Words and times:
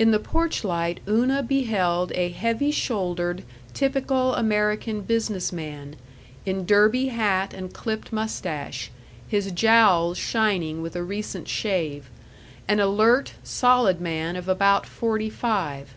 In 0.00 0.10
the 0.10 0.18
porch 0.18 0.64
light 0.64 0.98
Una 1.08 1.40
beheld 1.40 2.10
a 2.16 2.30
heavy 2.30 2.72
shouldered, 2.72 3.44
typical 3.74 4.34
American 4.34 5.02
business 5.02 5.52
man, 5.52 5.94
in 6.44 6.66
derby 6.66 7.10
hat 7.10 7.54
and 7.54 7.72
clipped 7.72 8.12
mustache, 8.12 8.90
his 9.28 9.52
jowls 9.52 10.18
shining 10.18 10.82
with 10.82 10.96
a 10.96 11.04
recent 11.04 11.46
shave; 11.46 12.10
an 12.66 12.80
alert, 12.80 13.34
solid 13.44 14.00
man 14.00 14.34
of 14.34 14.48
about 14.48 14.84
forty 14.84 15.30
five. 15.30 15.94